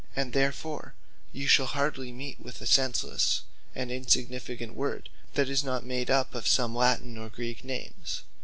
And 0.15 0.33
therefore 0.33 0.95
you 1.31 1.45
shall 1.45 1.67
hardly 1.67 2.11
meet 2.11 2.39
with 2.41 2.59
a 2.59 2.65
senselesse 2.65 3.41
and 3.75 3.91
insignificant 3.91 4.73
word, 4.73 5.09
that 5.35 5.47
is 5.47 5.63
not 5.63 5.85
made 5.85 6.09
up 6.09 6.33
of 6.33 6.47
some 6.47 6.73
Latin 6.73 7.19
or 7.19 7.29
Greek 7.29 7.63
names. 7.63 8.23